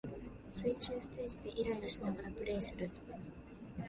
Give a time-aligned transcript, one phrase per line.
[0.51, 2.89] 水中ステージでイライラしながらプレイする